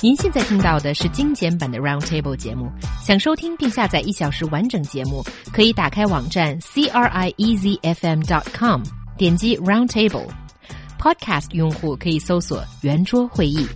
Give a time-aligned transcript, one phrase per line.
[0.00, 2.70] 您现在听到的是精简版的 Roundtable 节目。
[3.02, 8.82] 想收听并下载一小时完整节目，可以打开网站 c r i e z f m dot com，
[9.16, 13.66] 点击 Roundtable。Podcast 用户可以搜索“圆桌会议”。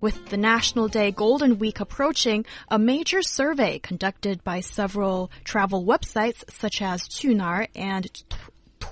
[0.00, 6.42] With the National Day Golden Week approaching, a major survey conducted by several travel websites
[6.48, 8.06] such as Qunar and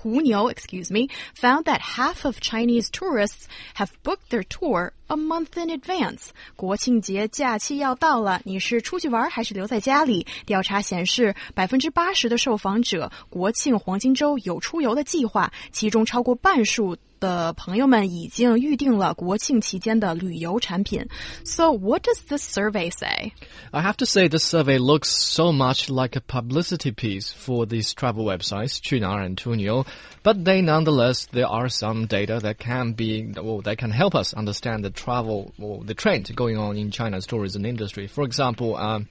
[0.01, 5.57] 途牛 excuse me, found that half of Chinese tourists have booked their tour a month
[5.57, 6.29] in advance.
[6.55, 10.25] 国庆节假期要到了，你是出去玩还是留在家里？
[10.45, 16.95] 调查显示，百分之八十的受访者国庆黄金周有出游的计划，其中超过半数。
[17.19, 21.05] 的朋友们已经预定了国庆期间的旅游产品。
[21.43, 23.33] So what does this survey say?
[23.71, 27.93] I have to say this survey looks so much like a publicity piece for these
[27.93, 29.85] travel websites, Qunar and Tuniu,
[30.23, 34.33] but they nonetheless there are some data that can be well that can help us
[34.33, 38.07] understand the travel or the trend going on in China's tourism industry.
[38.07, 39.07] For example, um,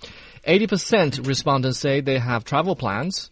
[0.47, 3.31] 80% respondents say they have travel plans.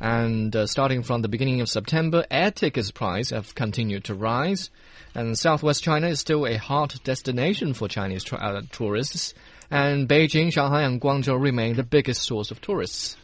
[0.00, 4.70] And uh, starting from the beginning of September, air tickets price have continued to rise.
[5.14, 9.32] And Southwest China is still a hot destination for Chinese uh, tourists.
[9.70, 13.16] And Beijing, Shanghai, and Guangzhou remain the biggest source of tourists.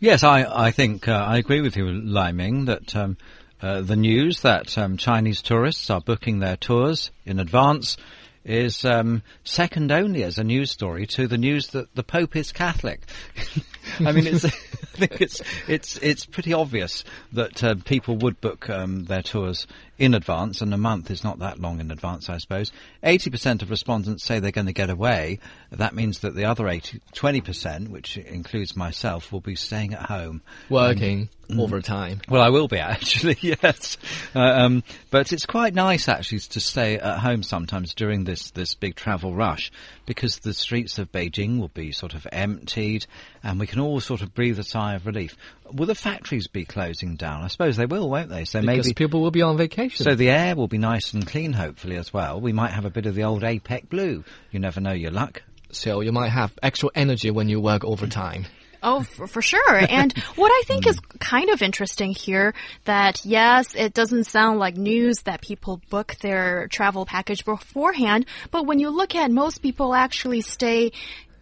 [0.00, 3.16] Yes, I, I think uh, I agree with you, Liming, that um,
[3.60, 7.96] uh, the news that um, Chinese tourists are booking their tours in advance
[8.44, 12.50] is um, second only as a news story to the news that the Pope is
[12.50, 13.02] Catholic.
[14.00, 18.68] I mean, it's, I think it's it's it's pretty obvious that uh, people would book
[18.70, 19.66] um, their tours
[19.98, 22.72] in advance, and a month is not that long in advance, I suppose.
[23.04, 25.38] 80% of respondents say they're going to get away.
[25.70, 30.42] That means that the other 80, 20%, which includes myself, will be staying at home.
[30.68, 32.20] Working um, overtime.
[32.28, 33.96] Well, I will be actually, yes.
[34.34, 38.74] Uh, um, but it's quite nice actually to stay at home sometimes during this, this
[38.74, 39.70] big travel rush
[40.06, 43.06] because the streets of Beijing will be sort of emptied
[43.42, 45.36] and we can all sort of breathe a sigh of relief.
[45.72, 47.42] Will the factories be closing down?
[47.42, 48.44] I suppose they will, won't they?
[48.44, 50.04] So because maybe people will be on vacation.
[50.04, 52.40] So the air will be nice and clean, hopefully as well.
[52.40, 54.24] We might have a bit of the old APEC blue.
[54.50, 55.42] You never know your luck.
[55.70, 58.44] So you might have extra energy when you work overtime.
[58.82, 59.78] Oh, for, for, sure.
[59.88, 62.52] And what I think is kind of interesting here
[62.84, 68.66] that yes, it doesn't sound like news that people book their travel package beforehand, but
[68.66, 70.92] when you look at most people actually stay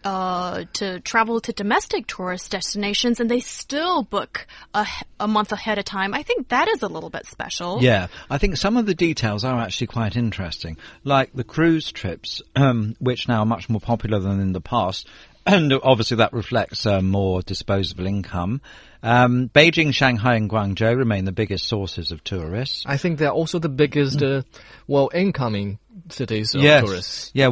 [0.03, 4.87] uh, to travel to domestic tourist destinations and they still book a,
[5.19, 6.13] a month ahead of time.
[6.13, 7.79] I think that is a little bit special.
[7.81, 12.41] Yeah, I think some of the details are actually quite interesting, like the cruise trips,
[12.55, 15.07] um, which now are much more popular than in the past.
[15.45, 18.61] And obviously that reflects uh, more disposable income.
[19.03, 22.83] Um, Beijing, Shanghai, and Guangzhou remain the biggest sources of tourists.
[22.85, 24.43] I think they're also the biggest, uh,
[24.85, 26.85] well, incoming cities of yes.
[26.85, 27.31] tourists.
[27.33, 27.47] Yeah,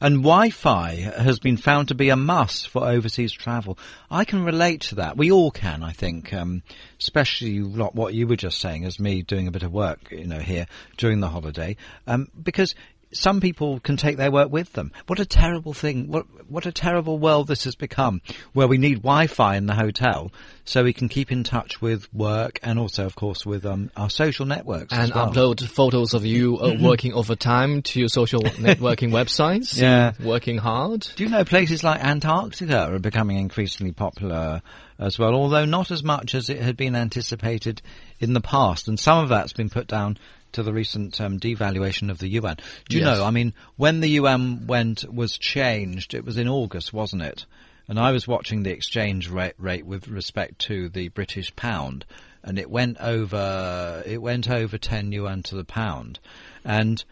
[0.00, 3.78] and Wi-Fi has been found to be a must for overseas travel.
[4.10, 5.16] I can relate to that.
[5.16, 6.62] We all can, I think, um,
[7.00, 10.40] especially what you were just saying, as me doing a bit of work, you know,
[10.40, 10.66] here
[10.98, 11.76] during the holiday,
[12.06, 12.74] um, because
[13.12, 14.92] some people can take their work with them.
[15.06, 16.08] What a terrible thing.
[16.08, 18.20] What, what a terrible world this has become
[18.52, 20.32] where we need Wi-Fi in the hotel
[20.64, 24.10] so we can keep in touch with work and also, of course, with um, our
[24.10, 24.92] social networks.
[24.92, 25.30] And well.
[25.30, 29.80] upload photos of you uh, working overtime to your social networking websites.
[29.80, 30.12] Yeah.
[30.22, 31.06] Working hard.
[31.16, 34.62] Do you know places like Antarctica are becoming increasingly popular
[34.98, 37.82] as well, although not as much as it had been anticipated
[38.20, 38.88] in the past.
[38.88, 40.18] And some of that's been put down
[40.52, 42.56] to the recent um, devaluation of the yuan.
[42.88, 43.18] Do you Yes.
[43.18, 43.24] know?
[43.24, 47.46] I mean, when the yuan went was changed, it was in August, wasn't it?
[47.88, 52.04] And I was watching the exchange rate, rate with respect to the British pound,
[52.44, 56.18] and it went over it went over ten yuan to the pound,
[56.64, 57.04] and.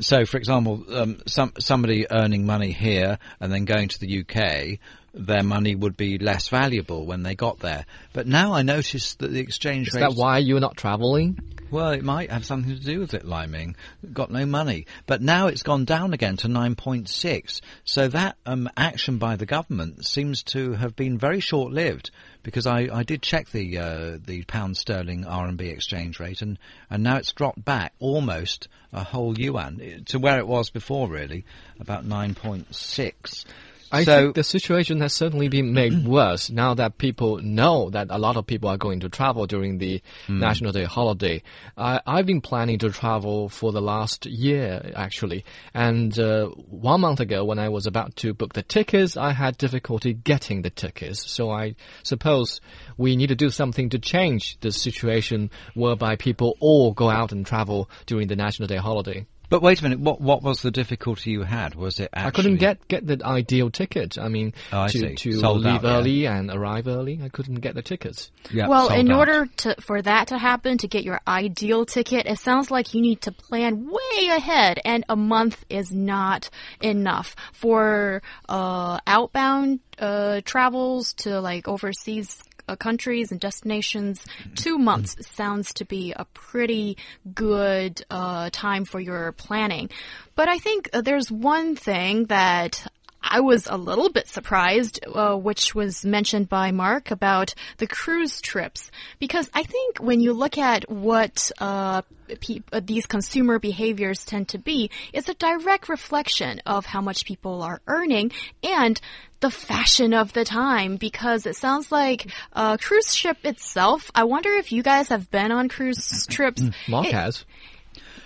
[0.00, 4.78] So, for example, um, some somebody earning money here and then going to the UK,
[5.14, 7.86] their money would be less valuable when they got there.
[8.12, 11.38] But now I notice that the exchange Is rate Is that why you're not traveling?
[11.70, 13.76] well, it might have something to do with it, Liming.
[14.12, 14.86] Got no money.
[15.06, 17.60] But now it's gone down again to 9.6.
[17.84, 22.10] So that um, action by the government seems to have been very short-lived
[22.42, 26.58] because I, I did check the uh, the pound sterling RMB exchange rate and,
[26.88, 31.44] and now it's dropped back almost a whole yuan to where it was before really,
[31.78, 33.44] about 9.6.
[33.90, 38.08] I so think the situation has certainly been made worse now that people know that
[38.10, 40.40] a lot of people are going to travel during the Hmm.
[40.40, 41.42] National Day holiday.
[41.76, 45.44] I, I've been planning to travel for the last year, actually.
[45.74, 49.56] And uh, one month ago, when I was about to book the tickets, I had
[49.56, 51.30] difficulty getting the tickets.
[51.30, 52.60] So I suppose
[52.96, 57.46] we need to do something to change the situation whereby people all go out and
[57.46, 59.26] travel during the National Day holiday.
[59.48, 60.00] But wait a minute.
[60.00, 61.74] What what was the difficulty you had?
[61.74, 62.28] Was it actually?
[62.28, 64.18] I couldn't get get the ideal ticket.
[64.18, 65.14] I mean, Oh, I to see.
[65.14, 65.96] to Sold leave out, yeah.
[65.98, 68.30] early and arrive early, I couldn't get the tickets.
[68.50, 69.18] Yeah, well, in out.
[69.18, 73.00] order to for that to happen, to get your ideal ticket, it sounds like you
[73.00, 76.50] need to plan way ahead, and a month is not
[76.82, 82.42] enough for uh, outbound uh, travels to like overseas.
[82.68, 86.98] Uh, countries and destinations, two months sounds to be a pretty
[87.34, 89.88] good uh, time for your planning.
[90.34, 92.86] But I think uh, there's one thing that
[93.22, 98.40] I was a little bit surprised, uh, which was mentioned by Mark about the cruise
[98.40, 102.02] trips, because I think when you look at what uh,
[102.40, 107.24] pe uh, these consumer behaviors tend to be, it's a direct reflection of how much
[107.24, 108.32] people are earning
[108.62, 109.00] and
[109.40, 110.96] the fashion of the time.
[110.96, 114.10] Because it sounds like a cruise ship itself.
[114.14, 116.62] I wonder if you guys have been on cruise trips.
[116.88, 117.44] Mark It- has.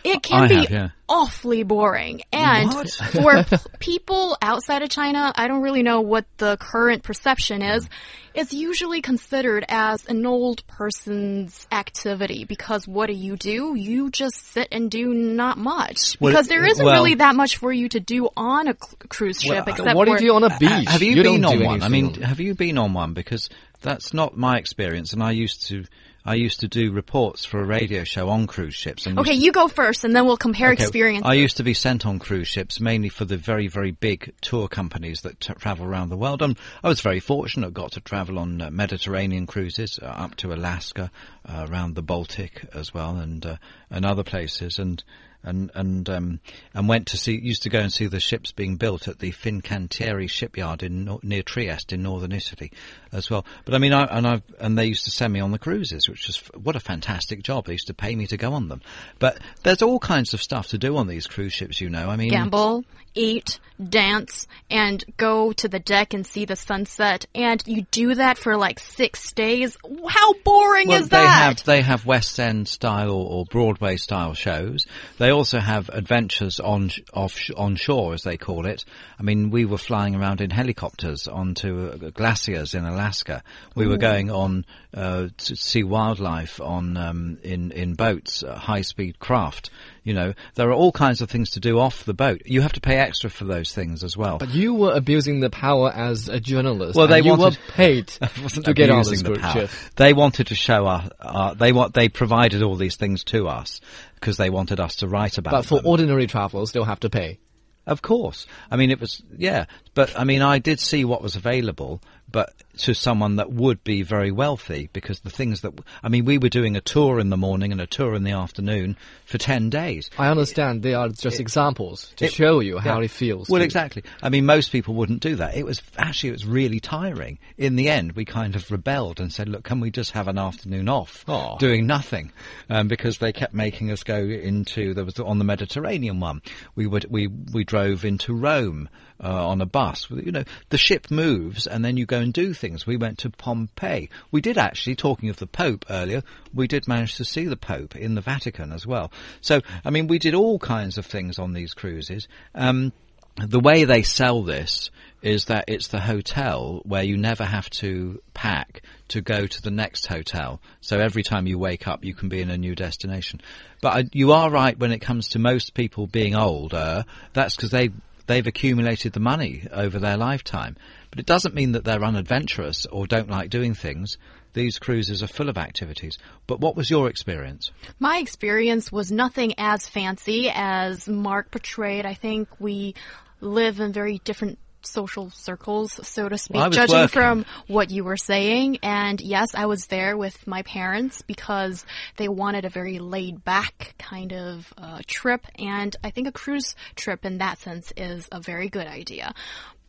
[0.05, 0.89] It can I be have, yeah.
[1.09, 2.23] awfully boring.
[2.33, 2.91] And What?
[3.13, 3.45] for
[3.79, 7.89] people outside of China, I don't really know what the current perception is.
[8.35, 13.75] It's usually considered as an old person's activity because what do you do?
[13.75, 16.17] You just sit and do not much.
[16.19, 19.41] Well, because there isn't well- really that much for you to do on a cruise
[19.41, 20.71] ship except for what for if you're on a beach?
[20.71, 21.83] Ha- Have you, don't been on do one?
[21.83, 23.13] I mean, have you been on one?
[23.13, 23.51] Because
[23.83, 25.85] that's not my experience, and I used to.
[26.25, 29.07] I used to do reports for a radio show on cruise ships.
[29.07, 31.29] And Okay, to- you go first and then we'll compare Okay, experiences.
[31.29, 34.69] I used to be sent on cruise ships mainly for the very, very big tour
[34.69, 36.43] companies that t- travel around the world.
[36.43, 40.53] And I was very fortunate, got to travel on uh, Mediterranean cruises uh, up to
[40.53, 41.11] Alaska,
[41.49, 43.57] uh, around the Baltic as well, and uh,
[43.91, 45.03] and other places, and
[45.43, 46.41] and and um,
[46.75, 47.39] and went to see.
[47.39, 51.43] Used to go and see the ships being built at the Fincantieri shipyard in near
[51.43, 52.71] Trieste in northern Italy,
[53.13, 53.45] as well.
[53.65, 56.09] But I mean, I and I and they used to send me on the cruises,
[56.09, 57.67] which was what a fantastic job.
[57.67, 58.83] They used to pay me to go on them.
[59.19, 61.81] But there's all kinds of stuff to do on these cruise ships.
[61.81, 62.85] You know, I mean, gamble,
[63.15, 67.27] eat, dance, and go to the deck and see the sunset.
[67.35, 69.77] And you do that for like six days.
[70.09, 71.57] How boring Well, is they that?
[71.57, 74.87] have they have West End style or, or Broadway style shows.
[75.19, 78.85] They also have adventures on sh- off sh- on shore, as they call it.
[79.19, 83.43] I mean, we were flying around in helicopters onto uh, glaciers in Alaska.
[83.75, 84.65] We were going on
[84.95, 89.71] uh, to see wildlife on um, in in boats, uh, high speed craft.
[90.05, 92.43] You know, there are all kinds of things to do off the boat.
[92.45, 94.39] You have to pay extra for those things as well.
[94.39, 96.97] But you were abusing the power as a journalist.
[96.97, 98.07] Well, they you wanted- were paid
[98.65, 99.69] to get on the power.
[99.97, 101.09] They wanted to show us.
[101.21, 101.95] Uh, they want.
[101.95, 103.81] They provided all these things to us
[104.23, 105.87] because they wanted us to write about But for them.
[105.89, 107.41] ordinary travelers, they'll have to pay.
[107.87, 108.47] Of course.
[108.71, 109.67] I mean, it was, yeah.
[109.95, 112.01] But, I mean, I did see what was available,
[112.31, 116.39] but to someone that would be very wealthy because the things that, I mean, we
[116.39, 118.97] were doing a tour in the morning and a tour in the afternoon
[119.27, 120.09] for 10 days.
[120.17, 123.05] I understand they are just examples to show you how Yeah.
[123.05, 123.51] it feels.
[123.51, 124.05] Well, exactly.
[124.23, 125.55] I mean, most people wouldn't do that.
[125.57, 127.39] It was actually it was really tiring.
[127.59, 130.39] In the end, we kind of rebelled and said, "Look, can we just have an
[130.39, 131.27] afternoon off,
[131.59, 132.33] doing nothing?"
[132.71, 136.41] Um, because they kept making us go into there was on the Mediterranean one.
[136.75, 138.91] We would we we drove into Rome.
[139.25, 142.53] Uh, on a bus, you know, the ship moves and then you go and do
[142.53, 142.85] things.
[142.85, 144.09] We went to Pompeii.
[144.33, 147.95] We did actually, talking of the Pope earlier, we did manage to see the Pope
[147.95, 149.13] in the Vatican as well.
[149.41, 152.27] So, I mean, we did all kinds of things on these cruises.
[152.53, 152.93] Um,
[153.37, 154.91] the way they sell this
[155.23, 159.71] is that it's the hotel where you never have to pack to go to the
[159.71, 160.61] next hotel.
[160.81, 163.41] So every time you wake up, you can be in a new destination.
[163.81, 167.05] But I, you are right when it comes to most people being older.
[167.33, 167.91] That's because they
[168.27, 170.77] they've accumulated the money over their lifetime.
[171.11, 174.17] But it doesn't mean that they're unadventurous or don't like doing things.
[174.55, 176.19] These cruises are full of activities.
[176.47, 177.71] But what was your experience?
[177.99, 182.07] My experience was nothing as fancy as Mark portrayed.
[182.07, 182.95] I think we
[183.41, 187.09] live in very different social circles, so to speak, Well, judging working.
[187.09, 188.79] from what you were saying.
[188.83, 191.85] And yes, I was there with my parents because
[192.17, 195.47] they wanted a very laid back kind of uh, trip.
[195.59, 199.35] And I think a cruise trip in that sense is a very good idea.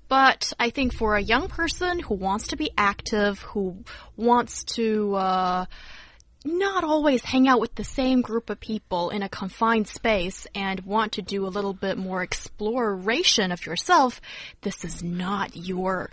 [0.09, 3.83] But I think for a young person who wants to be active, who
[4.15, 5.65] wants to, uh,
[6.45, 10.81] not always hang out with the same group of people in a confined space and
[10.81, 14.19] want to do a little bit more exploration of yourself,
[14.61, 16.09] this is not your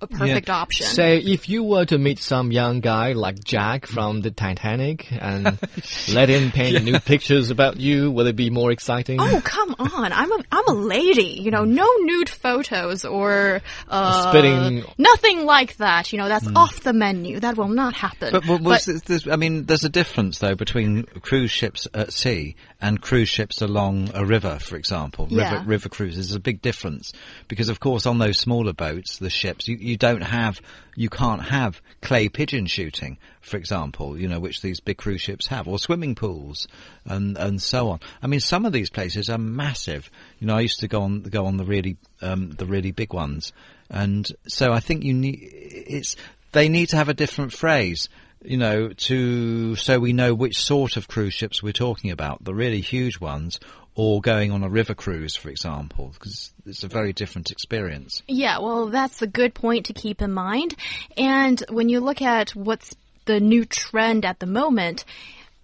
[0.00, 0.86] a perfect option.
[0.86, 5.58] Say, if you were to meet some young guy like Jack from the Titanic and
[6.12, 9.18] let him paint new pictures about you, will it be more exciting?
[9.20, 10.12] Oh come on!
[10.12, 11.38] I'm a I'm a lady.
[11.40, 16.12] You know, no nude photos or uh, Spitting- Nothing like that.
[16.12, 17.40] You know, that's off the menu.
[17.40, 18.32] That will not happen.
[18.32, 22.12] But, but, what's this- this- I mean, there's a difference though between cruise ships at
[22.12, 25.26] sea and cruise ships along a river, for example.
[25.30, 25.54] Yeah.
[25.54, 27.12] River, river cruises is a big difference
[27.48, 30.60] because, of course, on those smaller boats, the ships, you, you don't have,
[30.96, 35.46] you can't have clay pigeon shooting, for example, you know, which these big cruise ships
[35.48, 36.66] have, or swimming pools,
[37.04, 38.00] and and so on.
[38.22, 40.10] I mean, some of these places are massive.
[40.38, 43.12] You know, I used to go on go on the really um, the really big
[43.12, 43.52] ones,
[43.90, 46.16] and so I think you need it's
[46.52, 48.08] they need to have a different phrase
[48.42, 52.54] you know, to so we know which sort of cruise ships we're talking about, the
[52.54, 53.58] really huge ones,
[53.94, 58.22] or going on a river cruise, for example, because it's a very different experience.
[58.28, 60.76] Yeah, well, that's a good point to keep in mind.
[61.16, 65.04] And when you look at what's the new trend at the moment,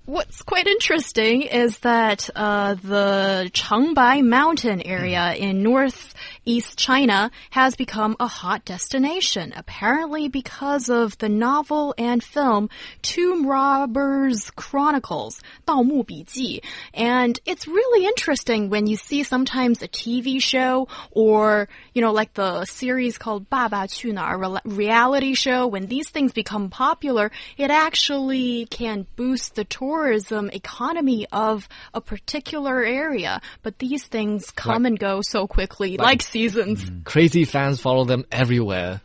[0.10, 8.16] what's quite interesting is that uh, the Changbai Mountain area in northeast China has become
[8.20, 12.72] a hot destination, apparently because of the novel and film
[13.04, 16.64] Tomb Robbers Chronicles, 盗墓笔记.
[16.92, 22.34] And it's really interesting when you see sometimes a TV show or, you know, like
[22.34, 29.06] the series called 爸爸去哪儿, re- reality show, when these things become popular, it actually can
[29.16, 33.41] boost the tourism economy of a particular area.
[33.63, 36.91] But these things come and go so quickly, like, seasons.
[36.91, 37.05] Mm.
[37.05, 39.01] Crazy fans follow them everywhere.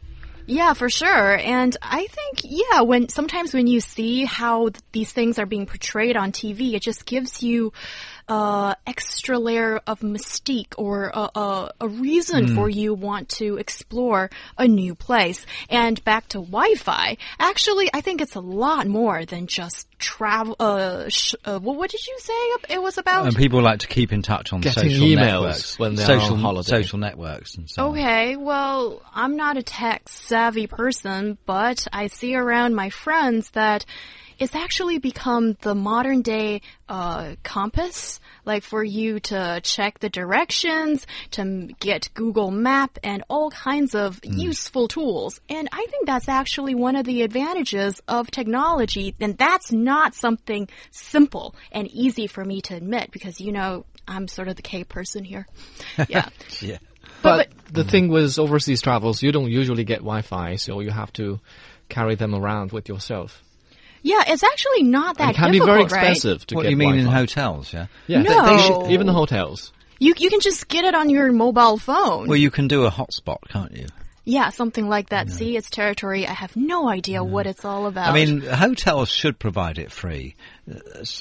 [0.49, 1.37] Yeah, for sure.
[1.37, 5.67] And I think, yeah, when sometimes when you see how th- these things are being
[5.67, 7.71] portrayed on TV, it just gives you
[8.29, 14.29] uh, extra layer of mystique or a, a, a reason for you want to explore
[14.57, 15.45] a new place.
[15.69, 20.55] And back to Wi-Fi, actually, I think it's a lot more than just travel.
[20.59, 22.33] Uh, sh- uh, what, what did you say
[22.75, 23.25] it was about?
[23.25, 26.33] And people like to keep in touch on Getting social emails networks, when they're social
[26.35, 26.69] on holiday.
[26.69, 27.89] social networks, and so on.
[27.91, 33.85] Okay, well, I'm not a tech savvy person, but I see around my friends that
[34.39, 41.05] it's actually become the modern day uh, compass, like for you to check the directions,
[41.31, 45.39] to get Google Map, and all kinds of useful tools.
[45.49, 49.15] And I think that's actually one of the advantages of technology.
[49.19, 54.27] And that's not something simple and easy for me to admit because, you know, I'm
[54.27, 55.47] sort of the K person here.
[56.07, 56.29] Yeah.
[56.61, 56.77] Yeah.
[57.21, 61.39] But, the thing with overseas travels, you don't usually get Wi-Fi, so you have to
[61.89, 63.43] carry them around with yourself.
[64.01, 66.11] Yeah, it's actually not that it can difficult, be very right?
[66.11, 67.19] expensive to What get do you mean in Wi-Fi.
[67.19, 67.73] hotels?
[67.73, 67.87] Yeah.
[68.07, 68.45] Yeah, No.
[68.45, 69.73] they, they should, even the hotels.
[69.99, 72.27] You you can just get it on your mobile phone.
[72.27, 73.87] Well, you can do a hotspot, can't you?
[74.25, 75.29] yeah, something like that.
[75.31, 76.27] See, it's territory.
[76.27, 78.09] I have no idea what it's all about.
[78.09, 80.35] I mean, hotels should provide it free.
[80.71, 80.77] Uh,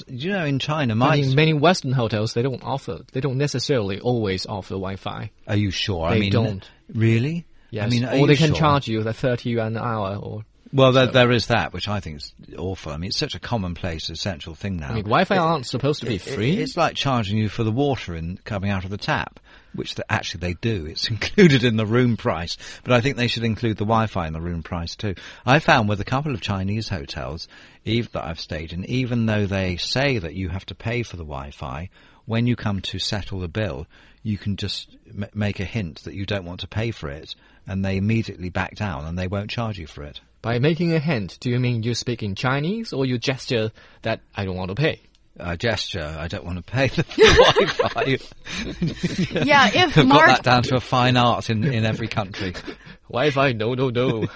[0.07, 2.99] you know, in China, my I many Western hotels they don't offer.
[3.11, 5.31] They don't necessarily always offer Wi-Fi.
[5.47, 6.05] are you sure?
[6.05, 6.69] I They mean, don't.
[6.93, 7.45] really.
[7.71, 8.55] Yes, I mean, or they can sure?
[8.57, 10.15] charge you the thirty yuan an hour.
[10.15, 12.91] Or Well, there, there is that, which I think is awful.
[12.91, 14.89] I mean, it's such a commonplace, essential thing now.
[14.89, 16.57] I mean, Wi-Fi aren't supposed to be It- free.
[16.57, 19.39] It's like charging you for the water in coming out of the tap,
[19.73, 20.85] which the, actually they do.
[20.85, 24.33] It's included in the room price, but I think they should include the Wi-Fi in
[24.33, 25.15] the room price too.
[25.45, 27.47] I found with a couple of Chinese hotels,
[27.85, 31.17] even that I've stayed in, even though they say that you have to pay for
[31.17, 31.89] the Wi-Fi,
[32.25, 33.87] when you come to settle the bill,
[34.21, 37.33] you can just m- make a hint that you don't want to pay for it,
[37.69, 40.19] and they immediately back down and they won't charge you for it.
[40.41, 43.71] By making a hint, do you mean you speak in Chinese or you gesture
[44.01, 45.01] that I don't want to pay?
[45.39, 47.03] A gesture, I don't want to pay the
[47.95, 49.43] Wi-Fi.
[49.45, 52.55] yeah, if I've got that down to a fine art in, in every country.
[53.09, 54.27] Wi-Fi, no, no, no.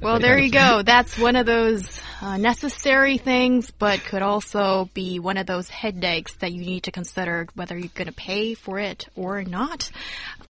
[0.00, 0.82] Well, there you go.
[0.82, 6.34] That's one of those uh, necessary things, but could also be one of those headaches
[6.36, 9.90] that you need to consider whether you're going to pay for it or not.